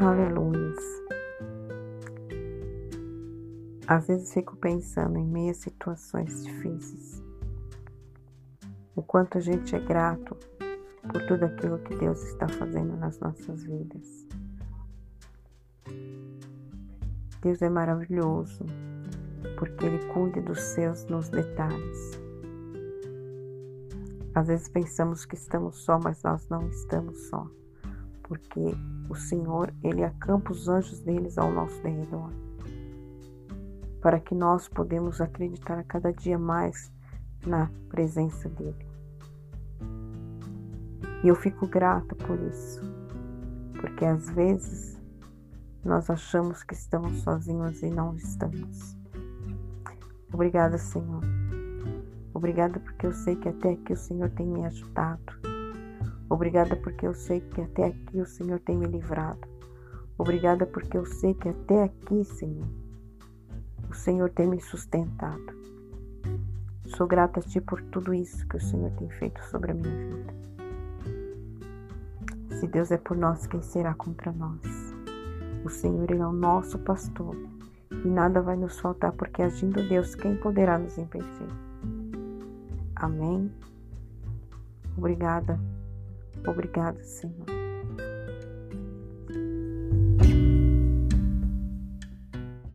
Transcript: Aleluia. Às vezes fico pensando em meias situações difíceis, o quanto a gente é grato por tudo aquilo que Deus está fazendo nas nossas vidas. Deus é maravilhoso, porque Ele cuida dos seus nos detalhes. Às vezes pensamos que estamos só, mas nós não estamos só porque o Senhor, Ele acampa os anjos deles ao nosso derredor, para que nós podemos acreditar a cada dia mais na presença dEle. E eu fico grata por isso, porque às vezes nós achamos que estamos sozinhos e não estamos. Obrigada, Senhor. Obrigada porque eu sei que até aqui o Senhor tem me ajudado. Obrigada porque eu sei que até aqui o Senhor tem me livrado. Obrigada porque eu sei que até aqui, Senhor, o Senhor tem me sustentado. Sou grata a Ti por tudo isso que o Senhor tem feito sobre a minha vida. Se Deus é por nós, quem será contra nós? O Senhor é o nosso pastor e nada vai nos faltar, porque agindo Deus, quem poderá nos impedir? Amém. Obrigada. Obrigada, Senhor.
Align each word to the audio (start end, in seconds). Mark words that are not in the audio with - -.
Aleluia. 0.00 0.62
Às 3.86 4.06
vezes 4.06 4.32
fico 4.32 4.56
pensando 4.56 5.18
em 5.18 5.26
meias 5.26 5.58
situações 5.58 6.44
difíceis, 6.44 7.22
o 8.96 9.02
quanto 9.02 9.36
a 9.36 9.40
gente 9.40 9.76
é 9.76 9.78
grato 9.78 10.34
por 11.02 11.26
tudo 11.26 11.44
aquilo 11.44 11.78
que 11.80 11.94
Deus 11.94 12.22
está 12.22 12.48
fazendo 12.48 12.96
nas 12.96 13.20
nossas 13.20 13.64
vidas. 13.64 14.26
Deus 17.42 17.60
é 17.60 17.68
maravilhoso, 17.68 18.64
porque 19.58 19.84
Ele 19.84 19.98
cuida 20.06 20.40
dos 20.40 20.60
seus 20.60 21.04
nos 21.06 21.28
detalhes. 21.28 22.18
Às 24.34 24.46
vezes 24.46 24.68
pensamos 24.68 25.26
que 25.26 25.34
estamos 25.34 25.84
só, 25.84 26.00
mas 26.02 26.22
nós 26.22 26.48
não 26.48 26.66
estamos 26.68 27.28
só 27.28 27.46
porque 28.32 28.74
o 29.10 29.14
Senhor, 29.14 29.74
Ele 29.82 30.02
acampa 30.02 30.52
os 30.52 30.66
anjos 30.66 31.00
deles 31.00 31.36
ao 31.36 31.52
nosso 31.52 31.82
derredor, 31.82 32.30
para 34.00 34.18
que 34.18 34.34
nós 34.34 34.68
podemos 34.68 35.20
acreditar 35.20 35.78
a 35.78 35.84
cada 35.84 36.10
dia 36.14 36.38
mais 36.38 36.90
na 37.46 37.70
presença 37.90 38.48
dEle. 38.48 38.86
E 41.22 41.28
eu 41.28 41.34
fico 41.34 41.66
grata 41.66 42.14
por 42.14 42.40
isso, 42.40 42.80
porque 43.78 44.06
às 44.06 44.30
vezes 44.30 44.98
nós 45.84 46.08
achamos 46.08 46.62
que 46.62 46.72
estamos 46.72 47.18
sozinhos 47.20 47.82
e 47.82 47.90
não 47.90 48.16
estamos. 48.16 48.96
Obrigada, 50.32 50.78
Senhor. 50.78 51.22
Obrigada 52.32 52.80
porque 52.80 53.06
eu 53.06 53.12
sei 53.12 53.36
que 53.36 53.50
até 53.50 53.72
aqui 53.72 53.92
o 53.92 53.96
Senhor 53.96 54.30
tem 54.30 54.46
me 54.46 54.64
ajudado. 54.64 55.51
Obrigada 56.28 56.76
porque 56.76 57.06
eu 57.06 57.14
sei 57.14 57.40
que 57.40 57.60
até 57.60 57.86
aqui 57.86 58.20
o 58.20 58.26
Senhor 58.26 58.58
tem 58.60 58.76
me 58.76 58.86
livrado. 58.86 59.40
Obrigada 60.16 60.66
porque 60.66 60.96
eu 60.96 61.04
sei 61.04 61.34
que 61.34 61.48
até 61.48 61.84
aqui, 61.84 62.24
Senhor, 62.24 62.68
o 63.90 63.94
Senhor 63.94 64.30
tem 64.30 64.46
me 64.46 64.60
sustentado. 64.60 65.62
Sou 66.96 67.06
grata 67.06 67.40
a 67.40 67.42
Ti 67.42 67.60
por 67.60 67.82
tudo 67.82 68.12
isso 68.12 68.46
que 68.46 68.56
o 68.56 68.60
Senhor 68.60 68.90
tem 68.92 69.08
feito 69.10 69.42
sobre 69.44 69.72
a 69.72 69.74
minha 69.74 69.96
vida. 69.96 70.34
Se 72.58 72.66
Deus 72.66 72.90
é 72.90 72.98
por 72.98 73.16
nós, 73.16 73.46
quem 73.46 73.60
será 73.62 73.94
contra 73.94 74.30
nós? 74.30 74.60
O 75.64 75.68
Senhor 75.68 76.10
é 76.10 76.26
o 76.26 76.32
nosso 76.32 76.78
pastor 76.78 77.36
e 78.04 78.08
nada 78.08 78.40
vai 78.40 78.56
nos 78.56 78.78
faltar, 78.78 79.12
porque 79.12 79.42
agindo 79.42 79.86
Deus, 79.88 80.14
quem 80.14 80.36
poderá 80.36 80.78
nos 80.78 80.96
impedir? 80.98 81.48
Amém. 82.96 83.50
Obrigada. 84.96 85.58
Obrigada, 86.46 87.02
Senhor. 87.04 87.61